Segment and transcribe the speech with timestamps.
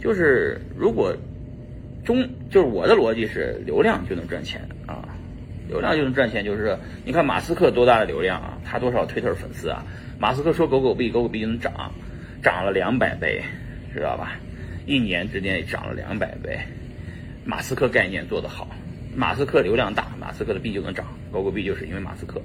[0.00, 1.14] 就是如果
[2.04, 5.04] 中就是我的逻辑是流量就能赚钱啊，
[5.68, 9.84] 流量就能赚钱，就是你看马斯克多大的流量啊，他多少推特粉丝啊？
[10.18, 11.92] 马斯克说狗狗币，狗狗币就能涨，
[12.42, 13.42] 涨了两百倍，
[13.94, 14.32] 知道吧？
[14.86, 16.58] 一年之内涨了两百倍。
[17.44, 18.68] 马斯克概念做得好，
[19.14, 22.40] 马斯克流量大，马斯克的币就能涨，狗狗币就是因为马斯克。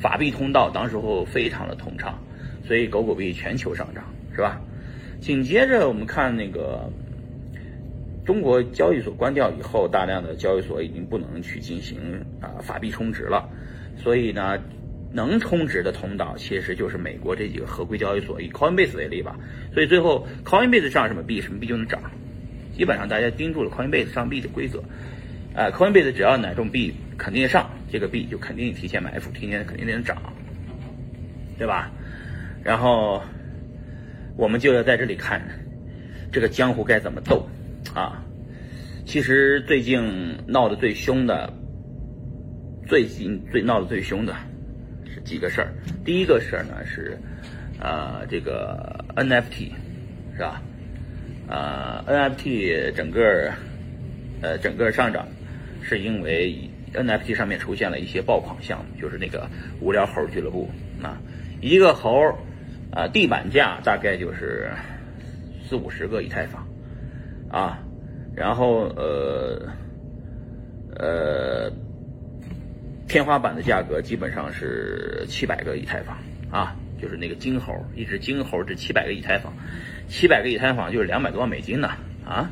[0.00, 2.18] 法币通道当时候非常的通畅，
[2.66, 4.04] 所以狗狗币全球上涨，
[4.34, 4.60] 是吧？
[5.20, 6.90] 紧接着我们看那个
[8.24, 13.48] 中国交易所关掉以后，大量的交易所已经不能去进行啊法币充值了，
[13.96, 14.58] 所以呢，
[15.12, 19.36] 能充值的通道其实就是美国这几个合规交易所，以 Coinbase 为例吧。
[19.72, 22.00] 所以最后 Coinbase 上什么币，什么币就能涨。
[22.76, 24.82] 基本上大家盯住了 Coinbase 上币的规则，
[25.54, 30.20] 啊，Coinbase 只要哪种币肯定上，这个币就肯定提前埋伏，提前肯定能涨，
[31.56, 31.92] 对吧？
[32.64, 33.22] 然后
[34.36, 35.40] 我们就要在这里看
[36.32, 37.48] 这个江湖该怎么斗
[37.94, 38.24] 啊！
[39.06, 41.52] 其实最近闹得最凶的，
[42.88, 44.34] 最近最闹得最凶的
[45.04, 45.72] 是几个事儿。
[46.04, 47.16] 第一个事儿呢是，
[47.78, 49.70] 呃，这个 NFT
[50.34, 50.62] 是吧？
[51.46, 53.52] 呃，NFT 整个
[54.40, 55.28] 呃整个上涨，
[55.82, 59.48] 是因为 NFT 上面出现了一些爆款项目，就是那个
[59.80, 60.70] 无聊猴俱乐部
[61.02, 61.20] 啊，
[61.60, 62.36] 一个猴
[62.94, 64.70] 啊地板价大概就是
[65.68, 66.66] 四五十个以太坊
[67.50, 67.78] 啊，
[68.34, 69.68] 然后呃
[70.96, 71.70] 呃
[73.08, 76.16] 天花板的价格基本上是七百个以太坊
[76.50, 79.52] 啊，就是那个金猴，一只金猴值七百个以太坊。
[80.06, 81.88] 七百个以太坊就是两百多万美金呢
[82.26, 82.50] 啊！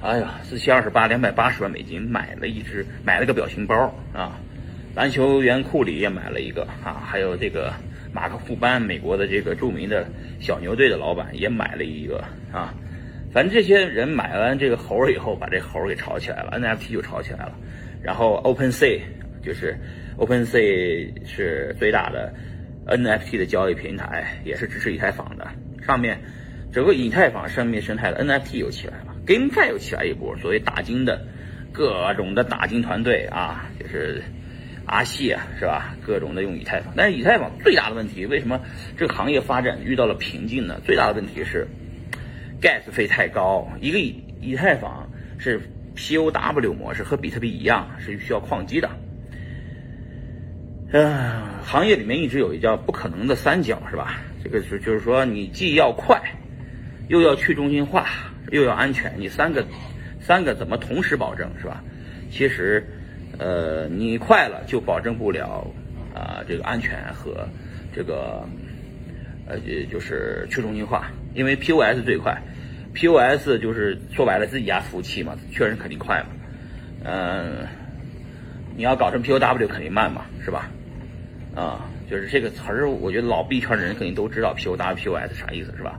[0.00, 4.38] 哎呀，四七二十八，两百八十万美金买了一只，买了个表情包啊！
[4.94, 7.74] 篮球员库里也买了一个啊，还有这个
[8.12, 10.06] 马克富班，美国的这个著名的
[10.40, 12.74] 小牛队的老板也买了一个啊。
[13.32, 17.54] 反正这些人买完这个猴以后，把这猴给炒起来了，NFT 就炒起来了。
[18.02, 19.00] 然后 OpenSea
[19.42, 19.76] 就是
[20.18, 22.34] OpenSea 是最大的
[22.86, 25.46] NFT 的交易平台，也是支持以太坊的，
[25.86, 26.18] 上面。
[26.72, 31.26] 整个以太坊生命生态的 NFT 又起来了，GameFi 又起来一波，所谓打金的
[31.72, 34.22] 各种的打金团队啊，就是
[34.90, 35.94] 阿细啊，是吧？
[36.04, 38.60] 各种的用以太坊，但是以太坊最大的问题，为什么
[38.96, 40.80] 这个行业发展遇到了瓶颈呢？
[40.84, 41.68] 最大的问题是
[42.60, 45.08] gas 费太高，一个以以太坊
[45.38, 45.60] 是
[45.94, 48.90] POW 模式，和比特币一样是需要矿机的。
[50.92, 54.20] 嗯，行业里面一直有一叫不可能的三角，是吧？
[54.42, 56.20] 这个是就是说你既要快。
[57.08, 58.06] 又要去中心化，
[58.52, 59.66] 又要安全，你三个，
[60.20, 61.82] 三个怎么同时保证是吧？
[62.30, 62.86] 其实，
[63.40, 65.66] 呃，你快了就保证不了
[66.14, 67.48] 啊这个安全和
[67.96, 68.46] 这个，
[69.46, 69.58] 呃，
[69.90, 72.36] 就是去中心化，因为 POS 最快
[72.92, 76.26] ，POS 就是说白了自己家服务器嘛，确认肯定快嘛，
[77.04, 77.66] 嗯，
[78.76, 80.70] 你要搞成 POW 肯定慢嘛，是吧？
[81.56, 85.98] 啊，就是这个词儿，我觉得老币圈的人肯定都知道 POW、POS 啥意思是吧？